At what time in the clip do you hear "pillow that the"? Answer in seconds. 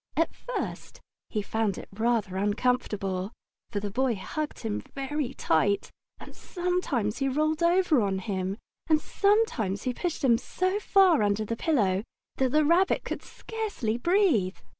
11.55-12.65